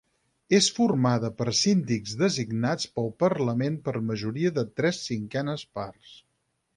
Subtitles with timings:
[0.59, 6.15] És formada per síndics designats pel Parlament per majoria de tres cinquenes parts.